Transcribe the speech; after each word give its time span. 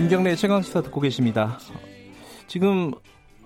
김경래 0.00 0.34
최강시사 0.34 0.80
듣고 0.80 1.02
계십니다. 1.02 1.58
지금 2.46 2.90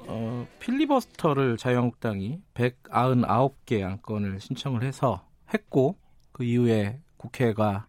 어, 0.06 0.46
필리버스터를 0.60 1.56
자유한국당이 1.56 2.38
199개 2.54 3.82
안건을 3.82 4.38
신청을 4.38 4.84
해서 4.84 5.26
했고 5.52 5.98
그 6.30 6.44
이후에 6.44 7.00
국회가 7.16 7.88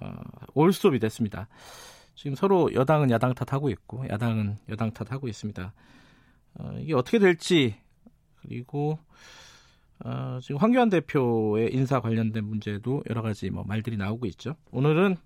어, 0.00 0.14
올수업이 0.54 0.98
됐습니다. 0.98 1.46
지금 2.14 2.34
서로 2.34 2.72
여당은 2.72 3.10
야당 3.10 3.34
탓하고 3.34 3.68
있고 3.68 4.08
야당은 4.08 4.56
여당 4.70 4.92
탓하고 4.92 5.28
있습니다. 5.28 5.74
어, 6.54 6.78
이게 6.80 6.94
어떻게 6.94 7.18
될지 7.18 7.76
그리고 8.36 8.98
어, 10.02 10.38
지금 10.40 10.56
황교안 10.56 10.88
대표의 10.88 11.74
인사 11.74 12.00
관련된 12.00 12.46
문제도 12.46 13.04
여러 13.10 13.20
가지 13.20 13.50
뭐 13.50 13.62
말들이 13.64 13.98
나오고 13.98 14.24
있죠. 14.24 14.56
오늘은 14.70 15.16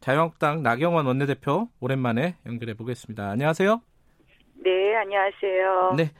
자유한국당 0.00 0.62
나경원 0.62 1.06
원내대표 1.06 1.68
오랜만에 1.80 2.36
연결해 2.46 2.74
보겠습니다. 2.74 3.30
안녕하세요. 3.30 3.80
네, 4.64 4.96
안녕하세요. 4.96 5.94
네. 5.96 6.10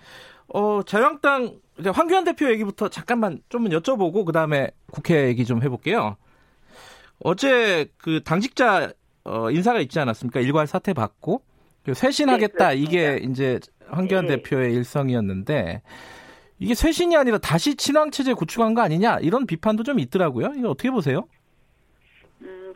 어, 0.49 0.83
자유한국당 0.83 1.59
황교안 1.85 2.25
대표 2.25 2.51
얘기부터 2.51 2.89
잠깐만 2.89 3.41
좀 3.49 3.65
여쭤보고 3.65 4.25
그다음에 4.25 4.71
국회 4.91 5.27
얘기 5.29 5.45
좀 5.45 5.63
해볼게요. 5.63 6.17
어제 7.23 7.87
그 7.97 8.23
당직자 8.23 8.93
어, 9.25 9.51
인사가 9.51 9.81
있지 9.81 9.99
않았습니까? 9.99 10.41
일괄 10.41 10.67
사퇴 10.67 10.93
받고 10.93 11.43
쇄신하겠다 11.93 12.69
네, 12.69 12.77
이게 12.77 13.21
이제 13.23 13.59
황교안 13.89 14.27
네. 14.27 14.37
대표의 14.37 14.75
일성이었는데 14.75 15.83
이게 16.59 16.75
쇄신이 16.75 17.17
아니라 17.17 17.39
다시 17.39 17.75
친황 17.75 18.11
체제 18.11 18.35
구축한 18.35 18.75
거 18.75 18.83
아니냐 18.83 19.19
이런 19.21 19.47
비판도 19.47 19.83
좀 19.83 19.99
있더라고요. 19.99 20.53
이거 20.57 20.71
어떻게 20.71 20.91
보세요? 20.91 21.27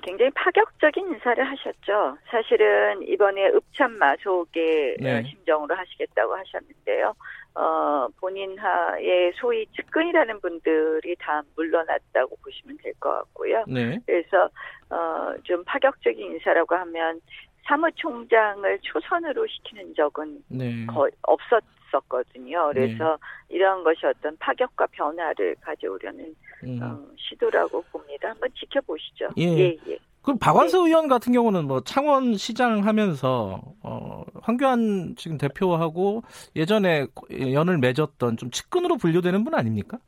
음, 0.05 0.17
굉장히 0.17 0.31
파격적인 0.35 1.09
인사를 1.15 1.43
하셨죠. 1.45 2.19
사실은 2.31 3.03
이번에 3.03 3.49
읍참마속의 3.49 4.97
네. 5.01 5.19
어, 5.19 5.23
심정으로 5.23 5.75
하시겠다고 5.75 6.35
하셨는데요. 6.37 7.15
어, 7.55 8.09
본인 8.21 8.59
하에 8.59 9.33
소위 9.37 9.67
측근이라는 9.77 10.41
분들이 10.41 11.15
다 11.19 11.43
물러났다고 11.57 12.37
보시면 12.43 12.77
될 12.83 12.93
것 13.01 13.11
같고요. 13.11 13.65
네. 13.69 13.99
그래서 14.07 14.49
어, 14.91 15.35
좀 15.45 15.63
파격적인 15.65 16.33
인사라고 16.33 16.75
하면 16.75 17.21
사무총장을 17.67 18.79
초선으로 18.83 19.47
시키는 19.47 19.95
적은 19.95 20.45
네. 20.49 20.87
거의 20.87 21.11
없었었거든요. 21.23 22.71
그래서 22.75 23.19
이러한 23.49 23.83
것이 23.85 24.05
어떤 24.05 24.37
파격과 24.37 24.87
변화를 24.93 25.57
가져오려는 25.63 26.35
음. 26.67 26.83
어, 26.83 27.01
시도라고 27.17 27.83
봅니다. 27.91 28.31
한번 28.31 28.48
지켜보시죠. 28.55 29.29
예. 29.39 29.43
예, 29.45 29.77
예. 29.89 29.98
그럼 30.23 30.39
박완서 30.39 30.87
의원 30.87 31.07
같은 31.07 31.33
경우는 31.33 31.67
뭐 31.67 31.83
창원 31.83 32.34
시장 32.34 32.87
하면서 32.87 33.61
어 33.83 34.25
황교안 34.41 35.14
지금 35.17 35.36
대표하고 35.36 36.23
예전에 36.57 37.07
연을 37.30 37.77
맺었던 37.79 38.39
좀 38.39 38.51
측근으로 38.51 38.97
분류되는 38.97 39.45
분 39.45 39.55
아닙니까? 39.55 39.98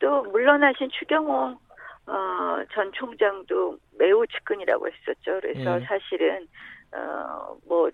또 0.00 0.22
물러나신 0.24 0.88
추경호 0.90 1.56
어, 2.06 2.64
전 2.72 2.90
총장도 2.92 3.78
매우 3.96 4.26
측근이라고 4.26 4.88
했었죠. 4.88 5.40
그래서 5.40 5.80
예. 5.80 5.84
사실은 5.84 6.48
어, 6.92 7.56
뭐 7.66 7.88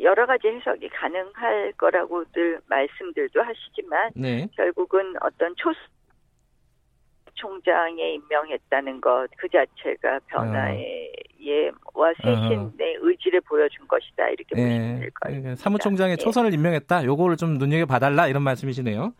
여러 0.00 0.24
가지 0.26 0.48
해석이 0.48 0.88
가능할 0.88 1.72
거라고들 1.76 2.60
말씀들도 2.66 3.42
하시지만 3.42 4.12
네. 4.14 4.48
결국은 4.56 5.14
어떤 5.20 5.54
초 5.56 5.72
총장에 7.40 8.14
임명했다는 8.14 9.00
것 9.00 9.26
그 9.36 9.48
자체가 9.48 10.20
변화의 10.26 11.12
예와 11.40 12.12
쇄신의 12.22 12.98
의지를 13.00 13.40
보여준 13.40 13.86
것이다 13.88 14.28
이렇게 14.28 14.54
보시면 14.54 14.70
예. 14.70 15.00
될것 15.00 15.14
같습니다. 15.14 15.40
그러니까 15.42 15.54
사무총장의 15.62 16.12
예. 16.12 16.16
초선을 16.16 16.52
임명했다. 16.54 17.04
요거를 17.04 17.36
좀 17.36 17.56
눈여겨 17.58 17.86
봐달라 17.86 18.28
이런 18.28 18.42
말씀이시네요. 18.42 19.14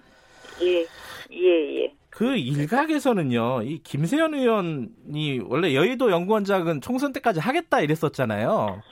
예, 0.62 0.86
예, 1.32 1.82
예. 1.82 1.94
그 2.10 2.36
일각에서는요, 2.36 3.62
이 3.62 3.78
김세현 3.82 4.34
의원이 4.34 5.41
원래 5.47 5.75
여의도 5.75 6.10
연구원장은 6.10 6.82
총선 6.82 7.12
때까지 7.12 7.41
하겠다 7.41 7.81
이랬었잖아요. 7.81 8.82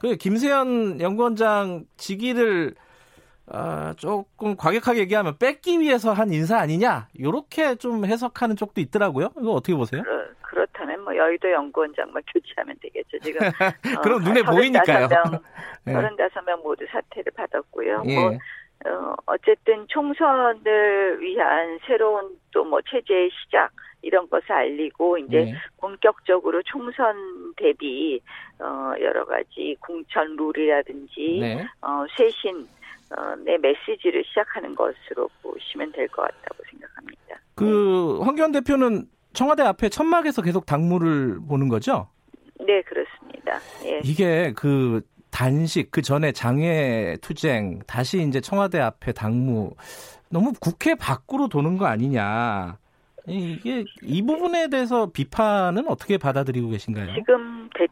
그 0.00 0.16
김세현 0.16 1.00
연구원장 1.00 1.86
직위를 1.96 2.74
아, 3.46 3.94
조금 3.98 4.56
과격하게 4.56 5.00
얘기하면 5.00 5.36
뺏기 5.38 5.78
위해서 5.80 6.12
한 6.12 6.32
인사 6.32 6.58
아니냐? 6.58 7.08
요렇게 7.20 7.76
좀 7.76 8.04
해석하는 8.06 8.56
쪽도 8.56 8.80
있더라고요. 8.80 9.30
이거 9.38 9.52
어떻게 9.52 9.74
보세요? 9.74 10.02
그렇, 10.02 10.24
그렇다면 10.40 11.04
뭐 11.04 11.14
여의도 11.14 11.50
연구원장만 11.50 12.22
교체하면 12.32 12.74
되겠죠. 12.80 13.18
지금 13.20 13.40
어, 13.98 14.00
그럼 14.02 14.24
눈에 14.24 14.42
보이니까요. 14.42 15.08
35명, 15.08 15.40
예. 15.88 15.92
35명 15.92 16.62
모두 16.62 16.86
사퇴를 16.90 17.32
받았고요. 17.36 18.02
예. 18.06 18.14
뭐 18.18 18.30
어, 18.86 19.14
어쨌든 19.26 19.86
총선을 19.88 21.20
위한 21.20 21.78
새로운 21.86 22.36
또 22.52 22.64
뭐 22.64 22.80
체제의 22.82 23.30
시작 23.30 23.70
이런 24.02 24.28
것을 24.28 24.52
알리고 24.52 25.18
이제 25.18 25.38
예. 25.48 25.54
본격적으로 25.80 26.62
총선 26.64 27.54
대비 27.56 28.20
어, 28.58 28.92
여러 29.00 29.24
가지 29.24 29.76
공천 29.80 30.36
룰이라든지 30.36 31.38
네. 31.40 31.66
어, 31.82 32.04
쇄신 32.16 32.66
어, 33.10 33.36
내 33.44 33.56
메시지를 33.58 34.24
시작하는 34.24 34.74
것으로 34.74 35.28
보시면 35.42 35.92
될 35.92 36.08
것 36.08 36.22
같다고 36.22 36.62
생각합니다. 36.70 37.36
그 37.54 38.18
황교안 38.22 38.52
대표는 38.52 39.06
청와대 39.32 39.62
앞에 39.62 39.88
천막에서 39.88 40.42
계속 40.42 40.66
당무를 40.66 41.38
보는 41.48 41.68
거죠? 41.68 42.08
네, 42.60 42.82
그렇습니다. 42.82 43.58
예. 43.84 44.00
이게 44.04 44.52
그 44.56 45.02
단식 45.30 45.90
그 45.90 46.00
전에 46.02 46.32
장애 46.32 47.16
투쟁 47.20 47.80
다시 47.86 48.22
이제 48.22 48.40
청와대 48.40 48.78
앞에 48.78 49.12
당무 49.12 49.74
너무 50.30 50.52
국회 50.60 50.94
밖으로 50.94 51.48
도는 51.48 51.76
거 51.76 51.86
아니냐 51.86 52.78
이게 53.26 53.84
이 54.02 54.22
부분에 54.22 54.68
대해서 54.68 55.10
비판은 55.10 55.88
어떻게 55.88 56.18
받아들이고 56.18 56.68
계신가요? 56.70 57.14
지금 57.14 57.68
대, 57.76 57.86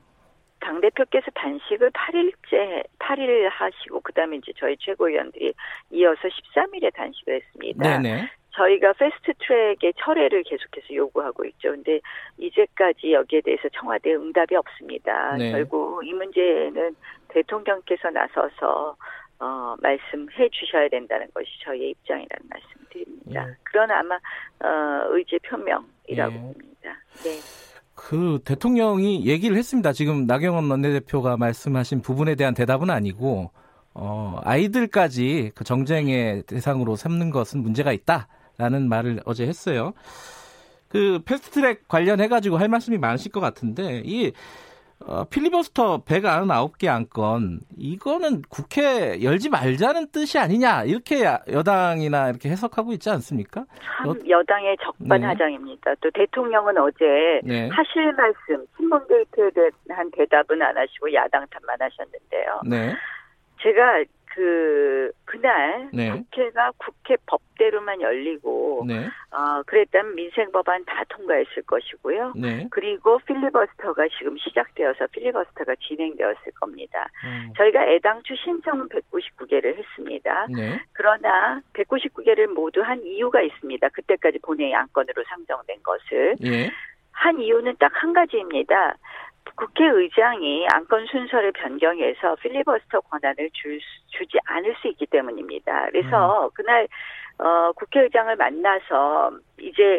당대표께서 0.62 1.30
단식을 1.34 1.90
8일째, 1.90 2.84
8일 2.98 3.48
하시고, 3.50 4.00
그 4.00 4.12
다음에 4.12 4.36
이제 4.36 4.52
저희 4.56 4.76
최고위원들이 4.78 5.52
이어서 5.90 6.20
13일에 6.28 6.94
단식을 6.94 7.34
했습니다. 7.34 7.98
네네. 7.98 8.28
저희가 8.54 8.92
패스트 8.92 9.32
트랙의 9.38 9.94
철회를 9.96 10.42
계속해서 10.42 10.94
요구하고 10.94 11.44
있죠. 11.46 11.70
근데 11.70 12.00
이제까지 12.38 13.12
여기에 13.12 13.40
대해서 13.42 13.68
청와대 13.70 14.14
응답이 14.14 14.54
없습니다. 14.54 15.36
네. 15.36 15.52
결국 15.52 16.06
이 16.06 16.12
문제는 16.12 16.94
대통령께서 17.28 18.10
나서서 18.10 18.96
어, 19.38 19.74
말씀해 19.80 20.50
주셔야 20.50 20.88
된다는 20.88 21.26
것이 21.34 21.48
저희의 21.64 21.90
입장이라는 21.90 22.48
말씀 22.48 22.68
드립니다. 22.90 23.48
예. 23.48 23.54
그런 23.64 23.90
아마 23.90 24.16
어, 24.16 25.06
의지 25.08 25.38
표명이라고 25.40 26.34
예. 26.34 26.38
봅니다. 26.38 26.98
네. 27.24 27.71
그 27.94 28.40
대통령이 28.44 29.26
얘기를 29.26 29.56
했습니다. 29.56 29.92
지금 29.92 30.26
나경원 30.26 30.70
원내대표가 30.70 31.36
말씀하신 31.36 32.00
부분에 32.02 32.34
대한 32.34 32.54
대답은 32.54 32.90
아니고 32.90 33.50
어, 33.94 34.40
아이들까지 34.42 35.52
그 35.54 35.64
정쟁의 35.64 36.44
대상으로 36.44 36.96
삼는 36.96 37.30
것은 37.30 37.62
문제가 37.62 37.92
있다라는 37.92 38.88
말을 38.88 39.20
어제 39.24 39.46
했어요. 39.46 39.92
그 40.88 41.20
패스트트랙 41.24 41.88
관련해 41.88 42.28
가지고 42.28 42.58
할 42.58 42.68
말씀이 42.68 42.98
많으실 42.98 43.32
것 43.32 43.40
같은데 43.40 44.02
이 44.04 44.32
어, 45.06 45.24
필리버스터 45.24 46.04
199개 46.04 46.88
안건 46.88 47.60
이거는 47.76 48.42
국회 48.48 49.22
열지 49.22 49.48
말자는 49.50 50.08
뜻이 50.12 50.38
아니냐 50.38 50.84
이렇게 50.84 51.24
야- 51.24 51.40
여당이나 51.50 52.30
이렇게 52.30 52.48
해석하고 52.50 52.92
있지 52.92 53.10
않습니까? 53.10 53.64
참 53.98 54.10
어- 54.10 54.14
여당의 54.28 54.76
적반하장입니다. 54.82 55.94
또 56.00 56.10
대통령은 56.12 56.76
어제 56.78 57.40
네. 57.44 57.68
하실 57.68 58.12
말씀, 58.12 58.64
신문 58.76 59.00
게이트에 59.06 59.50
대한 59.86 60.10
대답은 60.12 60.60
안 60.62 60.76
하시고 60.76 61.12
야당 61.14 61.46
탓만 61.50 61.76
하셨는데요. 61.80 62.60
네. 62.68 62.94
제가 63.62 64.04
그 64.34 65.10
그날 65.24 65.88
네. 65.92 66.10
국회가 66.10 66.70
국회 66.78 67.16
법대로만 67.26 68.00
열리고 68.00 68.84
네. 68.86 69.06
어 69.30 69.62
그랬다면 69.66 70.14
민생 70.14 70.50
법안 70.52 70.84
다 70.84 71.04
통과했을 71.08 71.62
것이고요. 71.62 72.32
네. 72.36 72.66
그리고 72.70 73.18
필리버스터가 73.26 74.08
지금 74.18 74.36
시작되어서 74.38 75.06
필리버스터가 75.08 75.74
진행되었을 75.86 76.52
겁니다. 76.60 77.08
음, 77.24 77.52
저희가 77.56 77.86
애당초 77.86 78.34
신청은 78.36 78.88
199개를 78.88 79.76
했습니다. 79.76 80.46
네. 80.50 80.80
그러나 80.92 81.60
199개를 81.74 82.46
모두 82.46 82.82
한 82.82 83.02
이유가 83.04 83.42
있습니다. 83.42 83.88
그때까지 83.90 84.38
본회의 84.40 84.74
안건으로 84.74 85.24
상정된 85.28 85.82
것을 85.82 86.36
예. 86.44 86.70
한 87.12 87.40
이유는 87.40 87.76
딱 87.78 87.92
한 88.02 88.12
가지입니다. 88.12 88.96
국회의장이 89.56 90.66
안건 90.72 91.06
순서를 91.06 91.52
변경해서 91.52 92.36
필리버스터 92.36 93.00
권한을 93.00 93.50
줄, 93.52 93.80
수- 93.80 94.18
주지 94.18 94.38
않을 94.44 94.74
수 94.80 94.88
있기 94.88 95.06
때문입니다. 95.06 95.86
그래서 95.90 96.50
그날 96.54 96.86
어, 97.38 97.72
국회의장을 97.72 98.34
만나서 98.36 99.32
이제 99.60 99.98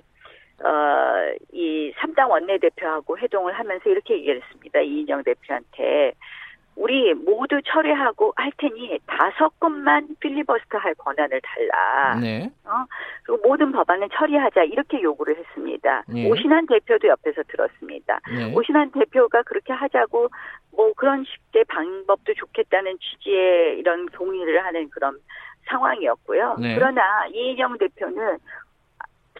어, 0.63 1.33
이 1.51 1.91
3당 1.97 2.29
원내대표하고 2.29 3.17
회동을 3.17 3.53
하면서 3.53 3.89
이렇게 3.89 4.15
얘기했습니다. 4.15 4.79
이인영 4.81 5.23
대표한테 5.23 6.13
우리 6.75 7.13
모두 7.13 7.61
철회하고 7.65 8.33
할 8.35 8.51
테니 8.57 8.99
다섯 9.05 9.59
건만 9.59 10.07
필리버스터 10.19 10.77
할 10.77 10.93
권한을 10.95 11.39
달라. 11.41 12.15
네. 12.19 12.49
그리고 13.23 13.47
모든 13.47 13.71
법안을 13.71 14.09
처리하자 14.11 14.63
이렇게 14.63 15.01
요구를 15.01 15.37
했습니다. 15.37 16.03
예. 16.15 16.29
오신환 16.29 16.65
대표도 16.67 17.07
옆에서 17.07 17.43
들었습니다. 17.47 18.19
네. 18.33 18.53
오신환 18.53 18.91
대표가 18.91 19.43
그렇게 19.43 19.71
하자고 19.71 20.29
뭐 20.75 20.93
그런 20.93 21.23
식의 21.23 21.65
방법도 21.65 22.33
좋겠다는 22.33 22.97
취지의 22.99 23.77
이런 23.79 24.07
동의를 24.07 24.65
하는 24.65 24.89
그런 24.89 25.17
상황이었고요. 25.67 26.57
네. 26.59 26.75
그러나 26.75 27.27
이인영 27.27 27.77
대표는 27.77 28.37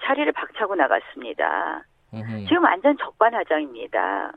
자리를 0.02 0.32
박차고 0.34 0.76
나갔습니다. 0.76 1.84
음흠. 2.14 2.46
지금 2.48 2.64
완전 2.64 2.96
적반하장입니다. 2.98 4.32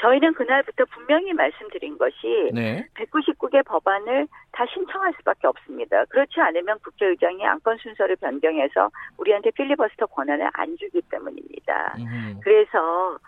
저희는 0.00 0.34
그날부터 0.34 0.84
분명히 0.86 1.32
말씀드린 1.32 1.96
것이 1.96 2.50
네. 2.52 2.86
199개 2.94 3.64
법안을 3.64 4.26
다 4.52 4.66
신청할 4.66 5.12
수밖에 5.18 5.46
없습니다. 5.46 6.04
그렇지 6.06 6.40
않으면 6.40 6.78
국회의장이 6.82 7.44
안건 7.46 7.78
순서를 7.78 8.16
변경해서 8.16 8.90
우리한테 9.16 9.50
필리버스터 9.52 10.06
권한을 10.06 10.50
안 10.54 10.76
주기 10.76 11.00
때문입니다. 11.02 11.94
음흠. 11.98 12.40
그래서 12.42 13.18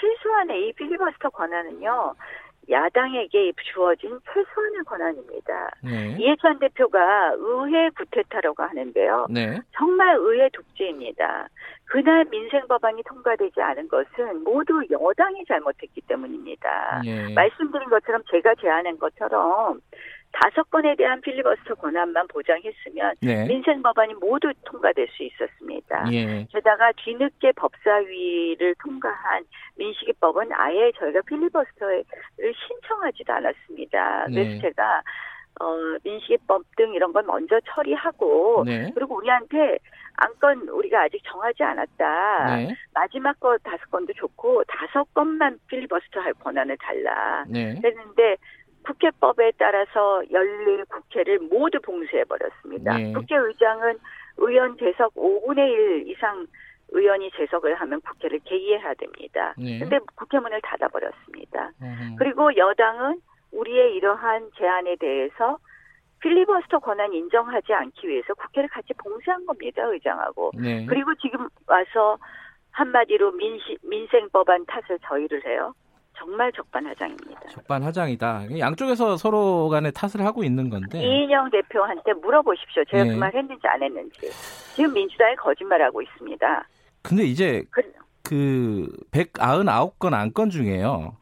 실수한의 0.00 0.68
이 0.68 0.72
필리버스터 0.72 1.30
권한은요, 1.30 2.14
야당에게 2.70 3.52
주어진 3.72 4.18
최소한의 4.32 4.82
권한입니다. 4.86 5.70
네. 5.82 6.16
이해찬 6.18 6.58
대표가 6.58 7.34
의회 7.36 7.90
구태타라고 7.90 8.62
하는데요. 8.62 9.26
네. 9.30 9.60
정말 9.76 10.16
의회 10.18 10.48
독재입니다. 10.52 11.48
그날 11.86 12.24
민생 12.24 12.66
법안이 12.66 13.02
통과되지 13.04 13.60
않은 13.60 13.88
것은 13.88 14.42
모두 14.42 14.82
여당이 14.90 15.44
잘못했기 15.46 16.00
때문입니다. 16.08 17.02
예. 17.04 17.32
말씀드린 17.34 17.88
것처럼 17.88 18.22
제가 18.30 18.54
제안한 18.56 18.98
것처럼 18.98 19.80
다섯 20.34 20.68
건에 20.70 20.94
대한 20.96 21.20
필리버스터 21.20 21.74
권한만 21.76 22.26
보장했으면 22.26 23.14
네. 23.22 23.46
민생 23.46 23.80
법안이 23.82 24.14
모두 24.14 24.52
통과될 24.64 25.06
수 25.08 25.22
있었습니다. 25.22 26.06
예. 26.12 26.46
게다가 26.50 26.90
뒤늦게 26.96 27.52
법사위를 27.52 28.74
통과한 28.82 29.44
민식이법은 29.76 30.48
아예 30.52 30.90
저희가 30.98 31.20
필리버스터를 31.22 32.04
신청하지도 32.66 33.32
않았습니다. 33.32 34.24
그래서 34.26 34.50
네. 34.50 34.60
제가 34.60 35.02
어, 35.60 35.76
민식이법 36.02 36.64
등 36.76 36.92
이런 36.94 37.12
걸 37.12 37.22
먼저 37.22 37.60
처리하고 37.66 38.64
네. 38.66 38.90
그리고 38.92 39.16
우리한테 39.16 39.78
안건 40.16 40.68
우리가 40.68 41.02
아직 41.02 41.20
정하지 41.24 41.62
않았다. 41.62 42.56
네. 42.56 42.74
마지막 42.92 43.38
거 43.38 43.56
다섯 43.58 43.88
건도 43.90 44.12
좋고 44.14 44.64
다섯 44.64 45.04
건만 45.14 45.58
필리버스터 45.68 46.20
할 46.20 46.34
권한을 46.34 46.76
달라. 46.78 47.44
네. 47.48 47.80
했는데 47.84 48.36
국회법에 48.84 49.52
따라서 49.58 50.22
열릴 50.30 50.84
국회를 50.86 51.40
모두 51.40 51.80
봉쇄해버렸습니다. 51.80 52.96
네. 52.96 53.12
국회의장은 53.12 53.98
의원 54.36 54.76
재석 54.78 55.14
5분의 55.14 55.58
1 55.58 56.08
이상 56.08 56.46
의원이 56.90 57.30
재석을 57.36 57.74
하면 57.74 58.00
국회를 58.02 58.40
개의해야 58.44 58.94
됩니다. 58.94 59.54
네. 59.58 59.78
근데 59.78 59.98
국회문을 60.14 60.60
닫아버렸습니다. 60.62 61.72
음흠. 61.82 62.16
그리고 62.18 62.56
여당은 62.56 63.20
우리의 63.52 63.94
이러한 63.96 64.50
제안에 64.56 64.96
대해서 64.96 65.58
필리버스터 66.20 66.78
권한 66.78 67.12
인정하지 67.12 67.72
않기 67.72 68.08
위해서 68.08 68.32
국회를 68.34 68.68
같이 68.68 68.94
봉쇄한 68.94 69.44
겁니다, 69.46 69.82
의장하고. 69.84 70.52
네. 70.54 70.86
그리고 70.86 71.14
지금 71.16 71.48
와서 71.66 72.18
한마디로 72.72 73.32
민시, 73.32 73.78
민생 73.82 74.28
법안 74.30 74.64
탓을 74.66 74.98
저희를 75.06 75.44
해요. 75.46 75.74
정말 76.16 76.52
적반하장입니다. 76.52 77.48
적반하장이다. 77.50 78.58
양쪽에서 78.58 79.16
서로 79.16 79.68
간에 79.68 79.90
탓을 79.90 80.24
하고 80.24 80.44
있는 80.44 80.70
건데. 80.70 81.00
이인영 81.00 81.50
대표한테 81.50 82.12
물어보십시오. 82.14 82.84
제가 82.90 83.04
네. 83.04 83.10
그말 83.12 83.34
했는지 83.34 83.66
안 83.66 83.82
했는지. 83.82 84.30
지금 84.74 84.92
민주당이 84.92 85.36
거짓말하고 85.36 86.02
있습니다. 86.02 86.68
근데 87.02 87.24
이제 87.24 87.64
그, 87.70 87.82
그 88.22 88.92
199건 89.10 90.14
안건 90.14 90.50
중에요. 90.50 91.16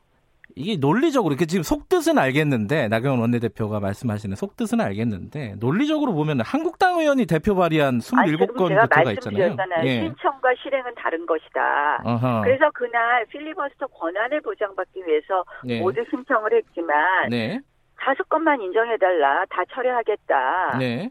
이게 0.56 0.76
논리적으로 0.76 1.32
이렇게 1.32 1.46
지금 1.46 1.62
속뜻은 1.62 2.18
알겠는데 2.18 2.88
나경원 2.88 3.20
원내대표가 3.20 3.80
말씀하시는 3.80 4.36
속뜻은 4.36 4.80
알겠는데 4.80 5.56
논리적으로 5.60 6.12
보면 6.12 6.40
한국당 6.40 6.98
의원이 6.98 7.26
대표 7.26 7.54
발의한 7.54 8.00
아니, 8.16 8.30
지금 8.30 8.46
27건 8.46 8.68
제가 8.68 8.82
부터가 8.82 9.12
있잖아요. 9.12 9.38
말씀드렸잖아요. 9.38 9.86
예. 9.86 10.00
신청과 10.00 10.54
실행은 10.62 10.94
다른 10.96 11.26
것이다. 11.26 12.02
어허. 12.04 12.42
그래서 12.42 12.70
그날 12.74 13.24
필리버스터 13.26 13.86
권한을 13.86 14.40
보장받기 14.42 15.02
위해서 15.06 15.44
네. 15.64 15.80
모두 15.80 16.04
신청을 16.10 16.52
했지만 16.54 17.28
네. 17.30 17.60
다섯 17.98 18.28
건만 18.28 18.60
인정해달라. 18.60 19.44
다 19.48 19.62
철회하겠다. 19.72 20.78
네. 20.78 21.10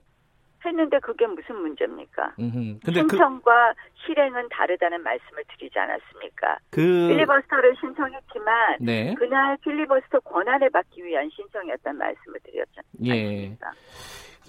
했는데 0.65 0.99
그게 0.99 1.25
무슨 1.27 1.55
문제입니까? 1.57 2.33
음흠. 2.39 2.79
근데 2.83 3.01
그, 3.03 3.09
신청과 3.09 3.73
실행은 4.05 4.47
다르다는 4.49 5.01
말씀을 5.03 5.43
드리지 5.57 5.77
않았습니까? 5.77 6.57
그, 6.69 7.07
필리버스터를 7.09 7.75
신청했지만 7.79 8.77
네. 8.81 9.13
그날 9.15 9.57
필리버스터 9.57 10.19
권한을 10.21 10.69
받기 10.69 11.03
위한 11.03 11.29
신청이었다는 11.35 11.97
말씀을 11.97 12.39
드렸지 12.43 12.71
예. 13.05 13.57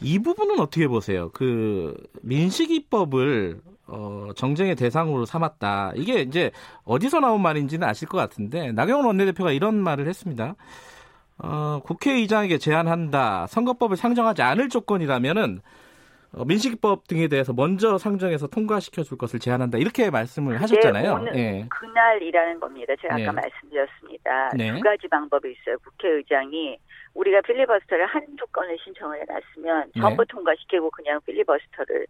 이 0.01 0.19
부분은 0.19 0.59
어떻게 0.59 0.89
보세요? 0.89 1.31
그 1.33 1.95
민식이법을 2.23 3.61
어, 3.87 4.31
정쟁의 4.35 4.75
대상으로 4.75 5.27
삼았다. 5.27 5.93
이게 5.97 6.21
이제 6.21 6.51
어디서 6.85 7.21
나온 7.21 7.43
말인지는 7.43 7.87
아실 7.87 8.09
것 8.09 8.19
같은데 8.19 8.73
나경원 8.73 9.07
원내대표가 9.07 9.53
이런 9.53 9.77
말을 9.77 10.09
했습니다. 10.09 10.57
어, 11.39 11.81
국회의장에게 11.85 12.59
제안한다. 12.59 13.47
선거법을 13.49 13.97
상정하지 13.97 14.43
않을 14.43 14.69
조건이라면은 14.69 15.61
어, 15.61 15.63
민식이법 16.35 17.07
등에 17.09 17.29
대해서 17.29 17.53
먼저 17.53 17.99
상정해서 17.99 18.47
통과시켜 18.47 19.03
줄 19.03 19.19
것을 19.19 19.39
제안한다. 19.39 19.79
이렇게 19.79 20.11
말씀을 20.11 20.61
하셨잖아요. 20.63 21.13
오늘 21.15 21.37
예. 21.37 21.67
그날이라는 21.69 22.59
겁니다. 22.59 22.95
제가 23.01 23.17
네. 23.17 23.23
아까 23.25 23.33
말씀드렸습니다. 23.33 24.51
네. 24.57 24.73
두 24.73 24.81
가지 24.81 25.09
방법이 25.09 25.53
있어요. 25.53 25.77
국회의장이 25.79 26.79
우리가 27.15 27.43
필리버스터를 27.43 28.07
한두 28.07 28.47
건을 28.51 28.79
신청을 28.83 29.21
해놨으면 29.21 29.91
네. 29.95 30.01
전부 30.01 30.25
통과시키고 30.25 30.91
그냥 30.91 31.21
필리버스터를 31.27 32.07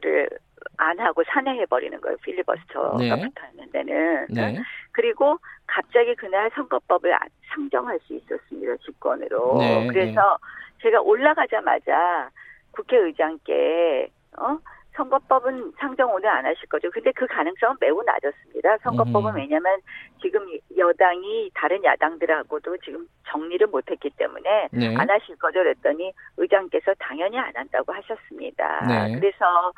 를안 0.00 0.98
하고 0.98 1.22
산회해 1.28 1.66
버리는 1.66 2.00
거예요. 2.00 2.16
필리버스터가 2.24 2.96
네. 2.96 3.10
붙어 3.10 3.46
있는 3.52 3.70
데는. 3.70 4.26
네. 4.30 4.58
그리고 4.92 5.38
갑자기 5.66 6.14
그날 6.14 6.50
선거법을 6.54 7.12
아- 7.14 7.18
상정할 7.54 7.98
수 8.06 8.14
있었습니다. 8.14 8.76
직권으로. 8.78 9.58
네, 9.58 9.86
그래서 9.88 10.38
제가 10.80 11.02
올라가자마자 11.02 12.30
국회의장께 12.74 14.08
어? 14.38 14.58
선거법은 14.96 15.72
상정 15.78 16.12
오늘 16.14 16.28
안 16.28 16.46
하실 16.46 16.68
거죠. 16.68 16.88
근데 16.90 17.10
그 17.12 17.26
가능성은 17.26 17.76
매우 17.80 18.00
낮았습니다. 18.04 18.78
선거법은 18.84 19.32
음. 19.32 19.36
왜냐하면 19.36 19.80
지금 20.22 20.46
여당이 20.76 21.50
다른 21.54 21.82
야당들하고도 21.82 22.76
지금 22.78 23.08
정리를 23.26 23.66
못했기 23.66 24.10
때문에 24.16 24.68
네. 24.70 24.94
안 24.96 25.10
하실 25.10 25.36
거죠. 25.36 25.60
그랬더니 25.60 26.12
의장께서 26.36 26.94
당연히 27.00 27.38
안 27.38 27.50
한다고 27.56 27.92
하셨습니다. 27.92 28.86
네. 28.86 29.18
그래서 29.18 29.72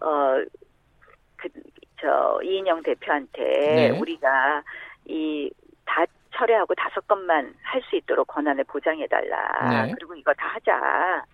어 0.00 0.44
그 1.36 1.48
저 2.00 2.40
이인영 2.42 2.82
대표한테 2.82 3.42
네. 3.42 3.90
우리가 3.98 4.62
이다 5.04 6.04
철회하고 6.34 6.74
다섯 6.74 7.06
건만 7.06 7.54
할 7.62 7.80
수 7.82 7.94
있도록 7.96 8.26
권한을 8.26 8.64
보장해 8.64 9.06
달라. 9.06 9.86
네. 9.86 9.92
그리고 9.94 10.14
이거 10.16 10.32
다 10.34 10.48
하자. 10.48 11.24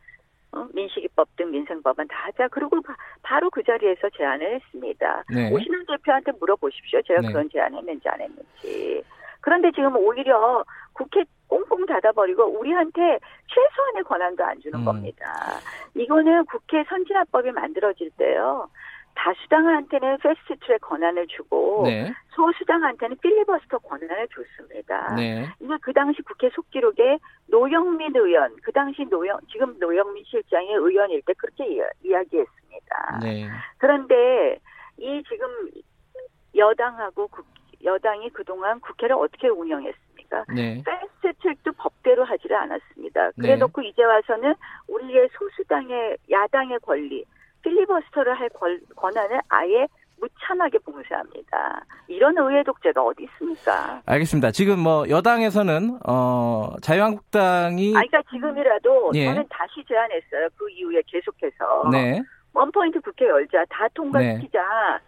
어? 0.53 0.67
민식이법 0.73 1.37
등 1.37 1.51
민생법은 1.51 2.09
다 2.09 2.17
하자. 2.27 2.49
그리고 2.49 2.81
바, 3.23 3.39
로그 3.41 3.63
자리에서 3.63 4.09
제안을 4.17 4.55
했습니다. 4.55 5.25
네. 5.31 5.51
오신환 5.53 5.87
대표한테 5.87 6.33
물어보십시오. 6.41 7.03
제가 7.03 7.21
네. 7.21 7.29
그런 7.29 7.49
제안했는지 7.51 8.09
안 8.09 8.21
했는지. 8.21 9.03
그런데 9.41 9.71
지금 9.73 9.97
오히려 9.97 10.65
국회 10.93 11.25
꽁꽁 11.47 11.87
닫아버리고 11.87 12.45
우리한테 12.59 13.19
최소한의 13.47 14.05
권한도 14.05 14.45
안 14.45 14.61
주는 14.61 14.79
음. 14.81 14.85
겁니다. 14.85 15.25
이거는 15.95 16.45
국회 16.47 16.85
선진화법이 16.85 17.53
만들어질 17.53 18.11
때요. 18.19 18.69
다수당한테는 19.19 20.19
패스트트랙 20.19 20.81
권한을 20.81 21.27
주고 21.27 21.83
네. 21.85 22.13
소수당한테는 22.31 23.17
필리버스터 23.19 23.79
권한을 23.79 24.29
줬습니다. 24.29 25.15
네. 25.17 25.45
이게 25.61 25.77
그 25.83 25.93
당시 25.93 26.23
국회 26.23 26.49
속기록에 26.51 27.19
노영민 27.49 28.15
의원, 28.15 28.55
그 28.63 28.71
당시 28.71 29.05
노영 29.05 29.41
지금 29.51 29.77
노영민 29.81 30.23
실장이 30.25 30.73
의원일 30.73 31.23
때 31.23 31.33
그렇게 31.37 31.67
이야, 31.67 32.23
기했습니다 32.23 33.19
네. 33.23 33.49
그런데 33.79 34.59
이 34.99 35.23
지금 35.29 35.49
여당하고 36.55 37.27
국, 37.27 37.45
여당이 37.83 38.31
그동안 38.31 38.79
국회를 38.81 39.17
어떻게 39.17 39.49
운영했습니까? 39.49 40.45
네. 40.55 40.83
패스트트랙도 40.85 41.73
법대로 41.73 42.25
하지를 42.25 42.57
않았습니다. 42.57 43.33
네. 43.37 43.43
그래놓고 43.43 43.83
이제 43.83 44.05
와서는 44.05 44.55
우리의 44.87 45.29
소수당의 45.33 46.19
야당의 46.31 46.79
권리, 46.81 47.25
필리버스터를 47.63 48.39
할 48.39 48.49
권, 48.51 48.81
권한을 48.97 49.41
아예 49.49 49.87
무참하게 50.21 50.79
봉쇄합니다. 50.79 51.85
이런 52.09 52.37
의회 52.37 52.63
독재가 52.65 53.01
어디 53.03 53.25
있습니까? 53.25 54.03
알겠습니다. 54.05 54.51
지금 54.51 54.81
뭐 54.81 55.09
여당에서는 55.09 55.99
어 56.07 56.71
자유한국당이 56.83 57.91
아, 57.97 58.01
그러니까 58.01 58.23
지금이라도 58.31 59.13
예. 59.15 59.27
저는 59.27 59.45
다시 59.49 59.85
제안했어요. 59.87 60.49
그 60.57 60.69
이후에 60.71 61.03
계속해서 61.07 61.89
네. 61.93 62.21
원포인트 62.53 63.01
국회 63.01 63.29
열자, 63.29 63.65
다 63.69 63.87
통과시키자. 63.95 65.01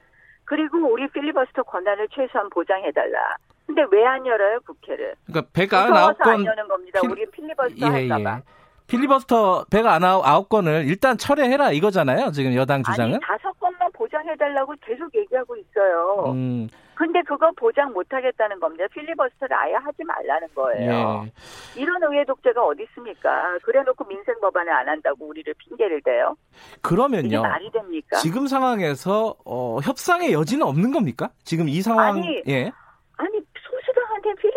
그리고 0.44 0.78
우리 0.92 1.08
필리버스터 1.08 1.62
권한을 1.64 2.08
최소한 2.14 2.48
보장해달라. 2.50 3.36
근데 3.66 3.82
왜 3.92 4.04
안 4.04 4.24
열어요 4.26 4.58
국회를? 4.66 5.14
그러니까 5.26 5.48
무서워서 5.86 6.16
안 6.20 6.38
199건 6.38 6.46
여는 6.46 6.68
겁니다. 6.68 7.00
필- 7.00 7.10
우리 7.10 7.26
필리버스터 7.30 7.86
예, 7.86 7.90
할까봐. 7.90 8.36
예. 8.36 8.42
필리버스터 8.90 9.66
199건을 9.70 10.88
일단 10.88 11.16
철회해라 11.16 11.70
이거잖아요. 11.72 12.32
지금 12.32 12.54
여당 12.54 12.82
주장은. 12.82 13.14
아니 13.14 13.20
다섯 13.22 13.52
건만 13.60 13.90
보장해달라고 13.92 14.74
계속 14.84 15.14
얘기하고 15.14 15.56
있어요. 15.56 16.24
음, 16.32 16.68
근데 16.94 17.22
그거 17.22 17.50
보장 17.56 17.92
못하겠다는 17.92 18.60
겁니다. 18.60 18.84
필리버스터를 18.92 19.56
아예 19.56 19.74
하지 19.74 20.04
말라는 20.04 20.48
거예요. 20.54 21.24
예. 21.24 21.80
이런 21.80 22.02
의회 22.02 22.24
독재가 22.24 22.62
어디 22.62 22.82
있습니까? 22.82 23.56
그래놓고 23.62 24.04
민생 24.04 24.34
법안을 24.40 24.70
안 24.70 24.88
한다고 24.88 25.28
우리를 25.28 25.54
핑계를 25.54 26.02
대요. 26.02 26.36
그러면요. 26.82 27.42
말이 27.42 27.70
됩니까? 27.70 28.18
지금 28.18 28.46
상황에서 28.48 29.36
어, 29.46 29.78
협상의 29.82 30.32
여지는 30.32 30.66
없는 30.66 30.92
겁니까? 30.92 31.30
지금 31.44 31.68
이 31.68 31.80
상황 31.80 32.16
아니, 32.16 32.42
예. 32.48 32.70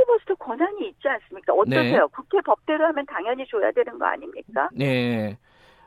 필리버스터 0.04 0.36
권한이 0.36 0.88
있지 0.90 1.08
않습니까? 1.08 1.54
어떠세요? 1.54 2.02
네. 2.02 2.08
국회 2.14 2.40
법대로 2.42 2.86
하면 2.88 3.06
당연히 3.06 3.46
줘야 3.48 3.72
되는 3.72 3.98
거 3.98 4.06
아닙니까? 4.06 4.70
예. 4.80 5.38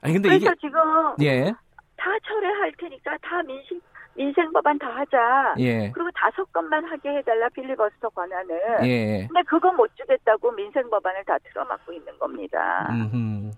아니 0.00 0.14
근데 0.14 0.28
그래서 0.28 0.46
이게 0.46 0.54
지금 0.60 0.80
예. 1.22 1.52
다 1.96 2.10
철회할 2.26 2.72
테니까 2.78 3.16
다 3.22 3.42
민생 3.42 3.80
민생 4.14 4.50
법안 4.52 4.78
다 4.78 4.88
하자. 4.88 5.54
예. 5.58 5.90
그리고 5.90 6.10
다섯 6.14 6.50
건만 6.52 6.84
하게 6.86 7.10
해달라 7.10 7.48
필리버스터 7.50 8.08
권한을. 8.10 8.78
예. 8.84 9.26
근데 9.26 9.42
그거 9.46 9.70
못 9.72 9.90
주겠다고 9.96 10.52
민생 10.52 10.88
법안을 10.88 11.24
다 11.24 11.36
틀어막고 11.38 11.92
있는 11.92 12.18
겁니다. 12.18 12.88
음. 12.90 13.52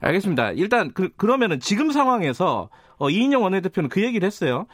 알겠습니다. 0.00 0.52
일단 0.52 0.92
그, 0.94 1.10
그러면은 1.16 1.60
지금 1.60 1.90
상황에서 1.90 2.70
어, 2.98 3.10
이인영 3.10 3.42
원내대표는 3.42 3.90
그 3.90 4.02
얘기를 4.02 4.26
했어요. 4.26 4.66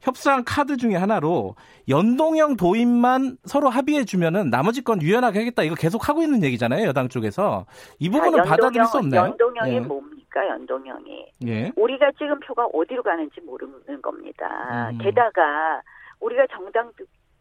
협상 0.00 0.42
카드 0.46 0.76
중에 0.76 0.94
하나로 0.94 1.56
연동형 1.88 2.56
도입만 2.56 3.38
서로 3.44 3.68
합의해 3.68 4.04
주면은 4.04 4.50
나머지 4.50 4.82
건 4.82 5.02
유연하게 5.02 5.38
하겠다 5.40 5.62
이거 5.62 5.74
계속 5.74 6.08
하고 6.08 6.22
있는 6.22 6.42
얘기잖아요 6.44 6.86
여당 6.86 7.08
쪽에서 7.08 7.66
이 7.98 8.10
부분은 8.10 8.44
자, 8.44 8.50
받아들일 8.50 8.84
수 8.86 8.98
없나요? 8.98 9.22
연동형이 9.22 9.74
예. 9.74 9.80
뭡니까? 9.80 10.46
연동형이 10.48 11.26
예. 11.46 11.72
우리가 11.76 12.12
찍은 12.12 12.40
표가 12.40 12.66
어디로 12.66 13.02
가는지 13.02 13.40
모르는 13.40 14.02
겁니다. 14.02 14.90
음. 14.92 14.98
게다가 14.98 15.82
우리가 16.20 16.46
정당 16.52 16.90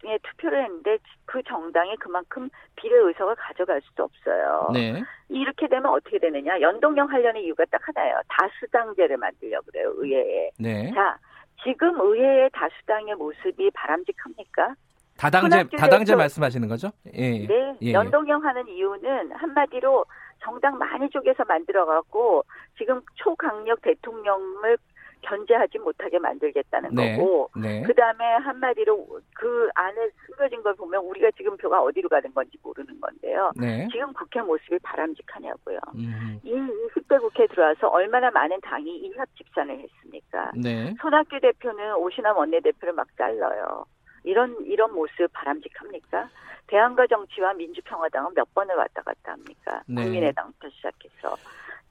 에 0.07 0.19
투표를 0.19 0.65
했는데 0.65 0.99
그 1.25 1.41
정당이 1.43 1.95
그만큼 1.95 2.47
비례 2.75 2.95
의석을 2.95 3.33
가져갈 3.35 3.81
수도 3.81 4.03
없어요. 4.03 4.69
네. 4.71 5.01
이렇게 5.29 5.67
되면 5.67 5.87
어떻게 5.87 6.19
되느냐? 6.19 6.61
연동형 6.61 7.09
하려는 7.09 7.41
이유가 7.41 7.65
딱 7.71 7.81
하나예요. 7.87 8.21
다수당제를 8.27 9.17
만들려고 9.17 9.65
그래요. 9.65 9.93
의회에. 9.95 10.51
네. 10.59 10.91
자, 10.93 11.17
지금 11.63 11.99
의회의 11.99 12.49
다수당의 12.53 13.15
모습이 13.15 13.71
바람직합니까? 13.71 14.75
다당제 15.17 15.69
다당제 15.77 16.15
말씀하시는 16.15 16.67
거죠? 16.67 16.91
예. 17.13 17.47
네, 17.47 17.77
예. 17.81 17.93
연동형 17.93 18.43
하는 18.43 18.67
이유는 18.67 19.31
한마디로 19.31 20.05
정당 20.43 20.77
많이 20.77 21.09
쪼개서 21.09 21.45
만들어갖고 21.47 22.43
지금 22.77 23.01
초강력 23.15 23.81
대통령을 23.81 24.77
견제하지 25.21 25.79
못하게 25.79 26.19
만들겠다는 26.19 26.91
네. 26.93 27.17
거고 27.17 27.49
네. 27.55 27.83
그 27.83 27.93
다음에 27.93 28.23
한마디로 28.25 29.07
그 29.33 29.69
안에 29.75 30.09
숨겨진 30.25 30.61
걸 30.63 30.75
보면 30.75 31.03
우리가 31.03 31.31
지금 31.37 31.57
표가 31.57 31.81
어디로 31.81 32.09
가는 32.09 32.33
건지 32.33 32.57
모르는 32.61 32.99
건데요. 32.99 33.51
네. 33.55 33.87
지금 33.91 34.13
국회 34.13 34.41
모습이 34.41 34.79
바람직하냐고요. 34.79 35.79
음. 35.95 36.39
이 36.43 36.51
20대 36.51 37.19
국회 37.19 37.47
들어와서 37.47 37.87
얼마나 37.87 38.29
많은 38.31 38.59
당이 38.61 38.97
이합 38.97 39.27
집산을 39.35 39.79
했습니까? 39.79 40.51
네. 40.55 40.93
손학규 41.01 41.39
대표는 41.39 41.95
오신환 41.95 42.35
원내대표를 42.35 42.93
막 42.93 43.07
잘라요. 43.17 43.85
이런 44.23 44.55
이런 44.65 44.93
모습 44.93 45.31
바람직합니까? 45.33 46.29
대한과 46.67 47.05
정치와 47.07 47.53
민주평화당은 47.53 48.31
몇 48.33 48.53
번을 48.53 48.75
왔다 48.75 49.01
갔다 49.03 49.33
합니까? 49.33 49.81
네. 49.87 50.03
국민의당부터 50.03 50.69
시작해서 50.69 51.35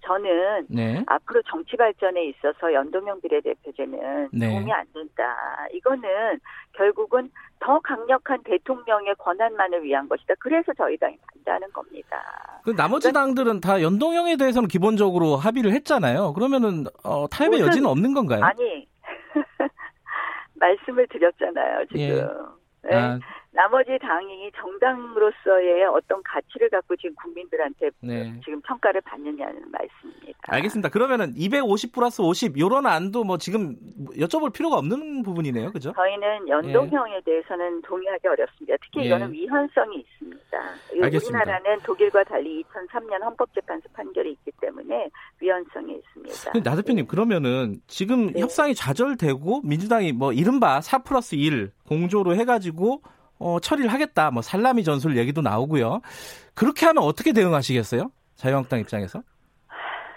저는 0.06 0.66
네. 0.68 1.02
앞으로 1.06 1.40
정치 1.50 1.76
발전에 1.76 2.26
있어서 2.26 2.72
연동형 2.72 3.20
비례대표제는 3.22 4.28
네. 4.32 4.50
도움이 4.50 4.70
안 4.72 4.84
된다. 4.92 5.34
이거는 5.72 6.38
결국은 6.72 7.30
더 7.60 7.78
강력한 7.80 8.42
대통령의 8.42 9.14
권한만을 9.18 9.82
위한 9.82 10.06
것이다. 10.08 10.34
그래서 10.38 10.72
저희 10.76 10.96
당이 10.98 11.16
반대하는 11.32 11.72
겁니다. 11.72 12.22
그 12.64 12.70
나머지 12.76 13.12
당들은 13.12 13.60
다 13.60 13.80
연동형에 13.80 14.36
대해서는 14.36 14.68
기본적으로 14.68 15.36
합의를 15.36 15.72
했잖아요. 15.72 16.34
그러면은 16.34 16.84
어, 17.02 17.26
타협의 17.28 17.60
무슨- 17.60 17.66
여지는 17.68 17.88
없는 17.88 18.12
건가요? 18.14 18.44
아니 18.44 18.86
말씀을 20.54 21.06
드렸잖아요. 21.08 21.86
지금. 21.86 22.00
예. 22.00 22.88
네. 22.88 22.94
아, 22.96 23.18
나머지 23.54 23.96
당이 24.00 24.50
정당으로서의 24.56 25.84
어떤 25.84 26.20
가치를 26.24 26.68
갖고 26.70 26.96
지금 26.96 27.14
국민들한테 27.14 27.90
네. 28.00 28.34
지금 28.44 28.60
평가를 28.62 29.00
받느냐는 29.02 29.62
말씀입니다. 29.70 30.38
알겠습니다. 30.48 30.88
그러면은 30.88 31.32
250 31.36 31.92
플러스 31.92 32.20
50 32.20 32.58
요런 32.58 32.84
안도 32.86 33.22
뭐 33.22 33.38
지금 33.38 33.76
여쭤볼 34.16 34.52
필요가 34.52 34.76
없는 34.78 35.22
부분이네요. 35.22 35.70
그죠? 35.70 35.92
저희는 35.94 36.48
연동형에 36.48 37.20
대해서는 37.24 37.80
동의하기 37.82 38.26
어렵습니다. 38.26 38.76
특히 38.82 39.02
예. 39.02 39.06
이거는 39.06 39.32
위헌성이 39.32 40.00
있습니다. 40.00 40.58
알겠습니다. 41.02 41.38
우리나라는 41.38 41.80
독일과 41.84 42.24
달리 42.24 42.64
2003년 42.64 43.22
헌법재판소 43.22 43.88
판결이 43.92 44.32
있기 44.32 44.50
때문에 44.60 45.08
위헌성이 45.40 46.00
있습니다. 46.00 46.60
나 46.64 46.74
대표님 46.76 47.06
그러면은 47.06 47.76
지금 47.86 48.32
네. 48.32 48.40
협상이 48.40 48.74
좌절되고 48.74 49.62
민주당이 49.62 50.12
뭐 50.12 50.32
이른바 50.32 50.80
4 50.80 51.04
플러스 51.04 51.36
1 51.36 51.70
공조로 51.86 52.34
해가지고 52.34 53.02
어, 53.38 53.58
처리를 53.60 53.92
하겠다. 53.92 54.30
뭐 54.30 54.42
살라미 54.42 54.84
전술 54.84 55.16
얘기도 55.16 55.42
나오고요. 55.42 56.00
그렇게 56.54 56.86
하면 56.86 57.02
어떻게 57.02 57.32
대응하시겠어요? 57.32 58.10
자유한국당 58.36 58.80
입장에서? 58.80 59.22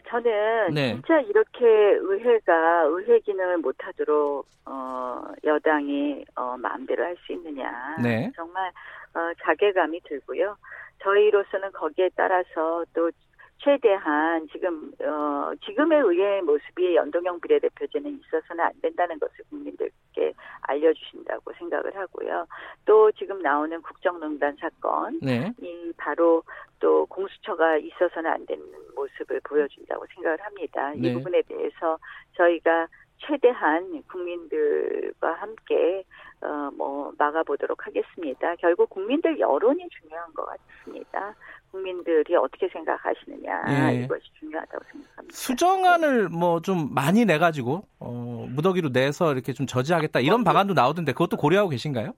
저는 0.09 0.73
네. 0.73 0.93
진짜 0.93 1.19
이렇게 1.19 1.65
의회가 1.65 2.83
의회 2.85 3.19
기능을 3.19 3.57
못하도록 3.57 4.45
어, 4.65 5.21
여당이 5.43 6.23
어, 6.35 6.55
마음대로 6.57 7.03
할 7.03 7.17
수 7.25 7.33
있느냐 7.33 7.95
네. 8.01 8.31
정말 8.35 8.69
어, 9.13 9.19
자괴감이 9.43 9.99
들고요. 10.07 10.55
저희로서는 11.03 11.71
거기에 11.73 12.09
따라서 12.15 12.85
또 12.93 13.11
최대한 13.59 14.47
지금 14.49 14.91
어, 15.01 15.51
지금의 15.65 16.01
의회 16.01 16.41
모습이 16.41 16.95
연동형 16.95 17.39
비례대표제는 17.41 18.19
있어서는 18.19 18.63
안 18.63 18.71
된다는 18.81 19.19
것을 19.19 19.43
국민들께 19.49 20.33
알려주신다고 20.61 21.53
생각을 21.53 21.95
하고요. 21.95 22.45
또 22.85 23.11
지금 23.13 23.41
나오는 23.41 23.81
국정농단 23.81 24.55
사건 24.59 25.19
네. 25.21 25.51
이 25.61 25.91
바로 25.97 26.43
또 26.79 27.05
공수처가 27.07 27.77
있어서는 27.77 28.29
안 28.31 28.45
되는 28.45 28.63
모습을 28.95 29.41
보여준다고 29.43 30.05
생각을 30.13 30.39
합니다. 30.41 30.93
네. 30.95 31.09
이 31.09 31.13
부분에 31.13 31.41
대해서 31.43 31.97
저희가 32.35 32.87
최대한 33.19 34.03
국민들과 34.03 35.33
함께 35.33 36.03
어 36.41 36.67
뭐 36.77 37.11
막아보도록 37.17 37.85
하겠습니다. 37.87 38.55
결국 38.57 38.89
국민들 38.89 39.39
여론이 39.39 39.87
중요한 39.89 40.31
것 40.33 40.45
같습니다. 40.45 41.35
국민들이 41.77 42.35
어떻게 42.35 42.67
생각하시느냐 42.69 43.63
예. 43.93 44.03
이것이 44.03 44.23
중요하다고 44.39 44.83
생각합니다. 44.91 45.35
수정안을 45.35 46.29
뭐 46.29 46.59
좀 46.61 46.93
많이 46.93 47.23
내 47.25 47.37
가지고 47.37 47.83
어, 47.99 48.47
무더기로 48.49 48.89
내서 48.91 49.31
이렇게 49.31 49.53
좀 49.53 49.67
저지하겠다 49.67 50.19
이런 50.21 50.43
방안도 50.43 50.73
나오던데 50.73 51.11
그것도 51.13 51.37
고려하고 51.37 51.69
계신가요? 51.69 52.13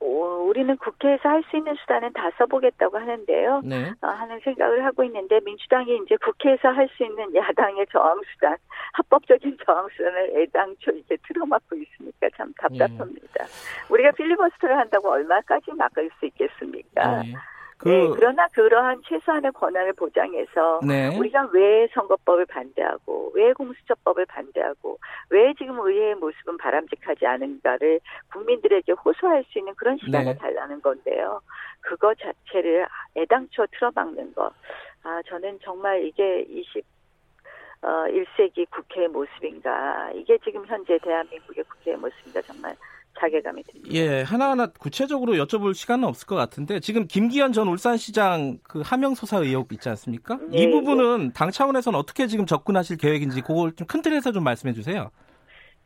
어, 0.00 0.06
우리는 0.06 0.76
국회에서 0.76 1.28
할 1.28 1.42
수 1.50 1.56
있는 1.56 1.74
수단은 1.80 2.12
다 2.12 2.30
써보겠다고 2.38 2.96
하는데요. 2.96 3.62
네. 3.64 3.90
어, 4.00 4.06
하는 4.06 4.38
생각을 4.44 4.84
하고 4.84 5.02
있는데 5.04 5.40
민주당이 5.44 5.98
이제 6.06 6.16
국회에서 6.24 6.68
할 6.68 6.88
수 6.96 7.04
있는 7.04 7.34
야당의 7.34 7.86
저항 7.92 8.20
수단, 8.32 8.56
합법적인 8.92 9.58
저항 9.66 9.88
수단을 9.96 10.32
애당초 10.40 10.92
이렇게 10.92 11.16
틀어막고 11.26 11.74
있으니까 11.76 12.28
참 12.36 12.52
답답합니다. 12.56 13.44
네. 13.44 13.84
우리가 13.90 14.12
필리버스터를 14.12 14.78
한다고 14.78 15.10
얼마까지 15.10 15.72
막을 15.76 16.08
수 16.20 16.26
있겠습니까? 16.26 17.22
네. 17.22 17.34
그... 17.78 17.88
네, 17.88 18.08
그러나 18.14 18.46
그러한 18.48 19.02
최소한의 19.04 19.52
권한을 19.52 19.92
보장해서 19.94 20.80
네. 20.86 21.16
우리가 21.16 21.48
왜 21.52 21.86
선거법을 21.92 22.46
반대하고 22.46 23.32
왜 23.34 23.52
공수처법을 23.52 24.26
반대하고 24.26 24.98
왜 25.30 25.52
지금 25.58 25.78
의회의 25.80 26.14
모습은 26.14 26.56
바람직하지 26.56 27.26
않은가를 27.26 28.00
국민들에게 28.32 28.92
호소할 28.92 29.44
수 29.48 29.58
있는 29.58 29.74
그런 29.74 29.98
시간을 29.98 30.32
네. 30.32 30.38
달라는 30.38 30.80
건데요. 30.82 31.40
그거 31.80 32.14
자체를 32.14 32.86
애당초 33.16 33.66
틀어막는 33.72 34.34
거. 34.34 34.50
아, 35.02 35.20
저는 35.26 35.58
정말 35.62 36.04
이게 36.04 36.46
20 36.48 36.84
어, 37.82 38.06
1세기 38.08 38.70
국회의 38.70 39.08
모습인가. 39.08 40.10
이게 40.14 40.38
지금 40.38 40.64
현재 40.64 40.98
대한민국의 40.98 41.64
국회의 41.64 41.98
모습인가 41.98 42.40
정말 42.40 42.74
자괴감이 43.18 43.62
듭니다. 43.64 43.88
예, 43.94 44.22
하나하나 44.22 44.66
구체적으로 44.66 45.34
여쭤볼 45.34 45.74
시간은 45.74 46.04
없을 46.08 46.26
것 46.26 46.36
같은데 46.36 46.80
지금 46.80 47.06
김기현 47.06 47.52
전 47.52 47.68
울산시장 47.68 48.58
그 48.62 48.82
하명 48.84 49.14
소사 49.14 49.38
의혹 49.38 49.72
있지 49.72 49.88
않습니까? 49.88 50.38
네, 50.50 50.62
이 50.62 50.70
부분은 50.70 51.28
네. 51.28 51.32
당 51.34 51.50
차원에서는 51.50 51.98
어떻게 51.98 52.26
지금 52.26 52.46
접근하실 52.46 52.98
계획인지 52.98 53.42
그걸 53.42 53.72
좀 53.72 53.86
큰 53.86 54.02
틀에서 54.02 54.32
좀 54.32 54.42
말씀해 54.44 54.72
주세요. 54.74 55.10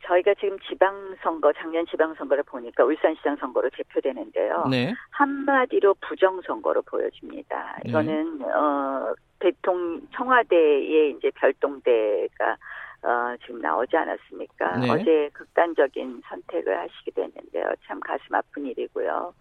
저희가 0.05 0.33
지금 0.39 0.57
지방선거 0.67 1.53
작년 1.53 1.85
지방선거를 1.85 2.43
보니까 2.43 2.83
울산시장 2.83 3.35
선거로 3.35 3.69
대표되는데요. 3.69 4.65
네. 4.71 4.93
한마디로 5.11 5.95
부정선거로 6.01 6.81
보여집니다. 6.83 7.77
네. 7.83 7.89
이거는 7.89 8.39
네. 8.39 8.45
어 8.45 9.13
대통령 9.39 10.01
청와대의 10.15 11.11
이제 11.17 11.29
별동대가 11.35 12.57
어, 13.01 13.35
지금 13.41 13.61
나오지 13.61 13.95
않았습니까? 13.95 14.77
네. 14.77 14.89
어제 14.89 15.29
극단적인 15.33 16.21
선택을 16.27 16.77
하시게 16.79 17.11
됐는데요. 17.11 17.73
참 17.87 17.99
가슴 17.99 18.35
아픈 18.35 18.65
일이고요. 18.65 19.33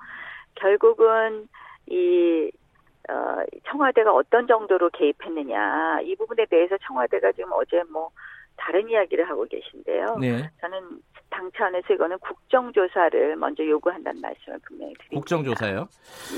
결국은 0.55 1.49
이 1.87 2.51
어, 3.09 3.37
청와대가 3.67 4.13
어떤 4.13 4.47
정도로 4.47 4.91
개입했느냐 4.91 6.01
이 6.03 6.15
부분에 6.17 6.45
대해서 6.47 6.77
청와대가 6.87 7.33
지금 7.33 7.51
어제 7.53 7.83
뭐 7.91 8.11
다른 8.57 8.89
이야기를 8.89 9.29
하고 9.29 9.45
계신데요. 9.47 10.19
네. 10.21 10.51
저는 10.61 11.01
당 11.31 11.51
차원에서 11.57 11.95
이거는 11.95 12.19
국정조사를 12.19 13.37
먼저 13.37 13.65
요구한다는 13.65 14.21
말씀을 14.21 14.59
분명히 14.67 14.95
드립니다. 14.95 15.15
국정조사요? 15.15 15.89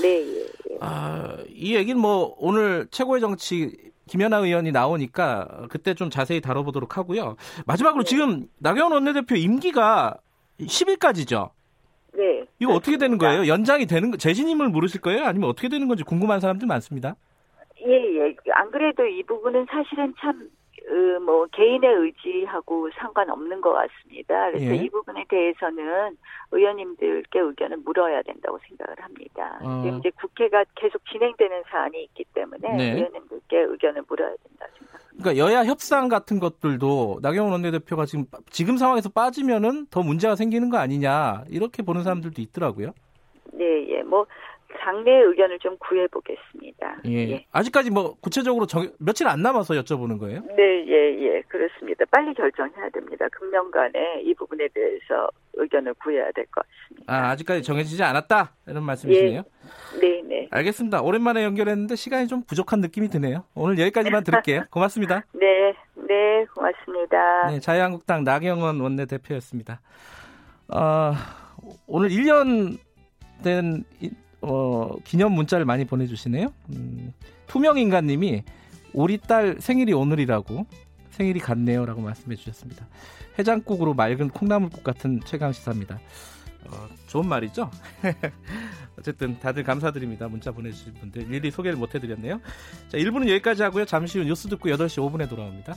네. 0.01 0.07
예, 0.07 0.41
예. 0.69 0.77
아, 0.79 1.37
이 1.47 1.75
얘기는 1.75 1.99
뭐 1.99 2.35
오늘 2.37 2.87
최고의 2.91 3.21
정치 3.21 3.91
김연아 4.11 4.39
의원이 4.39 4.73
나오니까 4.73 5.67
그때 5.69 5.93
좀 5.93 6.09
자세히 6.09 6.41
다뤄보도록 6.41 6.97
하고요. 6.97 7.37
마지막으로 7.65 8.03
네. 8.03 8.09
지금 8.09 8.47
나경원 8.59 8.91
원내대표 8.91 9.35
임기가 9.35 10.17
10일까지죠. 10.59 11.51
네. 12.13 12.43
이거 12.59 12.73
어떻게 12.73 12.97
되는 12.97 13.17
거예요? 13.17 13.47
연장이 13.47 13.85
되는 13.85 14.11
재신임을 14.17 14.67
물으실 14.67 14.99
거예요? 14.99 15.23
아니면 15.23 15.49
어떻게 15.49 15.69
되는 15.69 15.87
건지 15.87 16.03
궁금한 16.03 16.41
사람들 16.41 16.67
많습니다. 16.67 17.15
예, 17.87 17.93
예. 17.93 18.35
안 18.53 18.69
그래도 18.69 19.05
이 19.05 19.23
부분은 19.23 19.65
사실은 19.71 20.13
참그 20.19 20.49
뭐 21.25 21.45
개인의 21.47 21.93
의지하고 21.93 22.89
상관없는 22.97 23.61
것 23.61 23.71
같습니다. 23.73 24.49
그래서 24.51 24.65
예. 24.65 24.75
이 24.75 24.89
부분에 24.89 25.25
대해서는 25.29 26.17
의원님들께 26.51 27.39
의견을 27.39 27.77
물어야 27.77 28.21
된다고 28.23 28.57
생각을 28.67 28.95
합니다. 28.99 29.59
어. 29.63 29.81
지금 29.83 29.99
이제 29.99 30.11
국회가 30.19 30.63
계속 30.75 31.01
진행되는 31.05 31.63
사안이 31.69 32.03
있기 32.05 32.25
때문에 32.33 32.75
네. 32.75 32.93
의원님들께 32.93 33.57
의견을 33.57 34.03
물어야 34.07 34.29
된다 34.29 34.65
생각. 34.77 35.01
그러니까 35.17 35.37
여야 35.37 35.63
협상 35.65 36.09
같은 36.09 36.39
것들도 36.39 37.19
나경원 37.21 37.53
원내대표가 37.53 38.05
지금 38.05 38.25
지금 38.49 38.77
상황에서 38.77 39.09
빠지면은 39.09 39.85
더 39.87 40.01
문제가 40.01 40.35
생기는 40.35 40.69
거 40.69 40.77
아니냐 40.77 41.43
이렇게 41.49 41.83
보는 41.83 42.03
사람들도 42.03 42.41
있더라고요. 42.41 42.91
네, 43.53 43.87
예, 43.89 44.01
뭐 44.03 44.25
당내 44.79 45.11
의견을 45.11 45.59
좀 45.59 45.77
구해보겠습니다. 45.77 46.97
예. 47.05 47.29
예. 47.31 47.45
아직까지 47.51 47.89
뭐 47.91 48.15
구체적으로 48.21 48.65
정, 48.65 48.89
며칠 48.99 49.27
안 49.27 49.41
남아서 49.41 49.73
여쭤보는 49.75 50.19
거예요? 50.19 50.41
네, 50.55 50.85
예, 50.87 51.17
예, 51.21 51.41
그렇습니다. 51.47 52.05
빨리 52.11 52.33
결정해야 52.33 52.89
됩니다. 52.89 53.27
금년간에 53.31 54.21
이 54.23 54.33
부분에 54.33 54.67
대해서 54.73 55.29
의견을 55.53 55.93
구해야 55.95 56.31
될 56.31 56.45
것 56.51 56.65
같습니다. 56.65 57.13
아, 57.13 57.29
아직까지 57.31 57.63
정해지지 57.63 58.01
않았다 58.03 58.53
이런 58.67 58.83
말씀이시네요. 58.83 59.43
예. 59.43 59.99
네, 59.99 60.21
네. 60.27 60.47
알겠습니다. 60.51 61.01
오랜만에 61.01 61.43
연결했는데 61.43 61.95
시간이 61.95 62.27
좀 62.27 62.43
부족한 62.43 62.81
느낌이 62.81 63.09
드네요. 63.09 63.43
오늘 63.55 63.77
여기까지만 63.79 64.23
들을게요. 64.23 64.63
고맙습니다. 64.71 65.23
네, 65.33 65.73
네, 65.95 66.45
고맙습니다. 66.53 67.47
네, 67.47 67.59
자유한국당 67.59 68.23
나경원 68.23 68.79
원내대표였습니다. 68.79 69.81
어, 70.73 71.13
오늘 71.87 72.09
1년 72.09 72.77
된 73.43 73.83
어, 74.41 74.95
기념 75.03 75.33
문자를 75.33 75.65
많이 75.65 75.85
보내주시네요. 75.85 76.53
음, 76.69 77.13
투명인간님이 77.47 78.43
우리 78.93 79.17
딸 79.17 79.57
생일이 79.59 79.93
오늘이라고 79.93 80.65
생일이 81.11 81.39
같네요라고 81.39 82.01
말씀해 82.01 82.35
주셨습니다. 82.35 82.87
해장국으로 83.37 83.93
맑은 83.93 84.29
콩나물국 84.29 84.83
같은 84.83 85.19
최강 85.25 85.51
시사입니다. 85.51 85.99
어, 86.65 86.87
좋은 87.07 87.27
말이죠. 87.27 87.69
어쨌든 88.97 89.39
다들 89.39 89.63
감사드립니다. 89.63 90.27
문자 90.27 90.51
보내주신 90.51 90.93
분들 90.95 91.23
일일이 91.23 91.51
소개를 91.51 91.77
못 91.77 91.95
해드렸네요. 91.95 92.39
자, 92.89 92.97
1부는 92.97 93.29
여기까지 93.29 93.63
하고요. 93.63 93.85
잠시 93.85 94.19
후 94.19 94.25
뉴스 94.25 94.47
듣고 94.47 94.69
8시 94.69 94.97
5분에 94.99 95.29
돌아옵니다. 95.29 95.75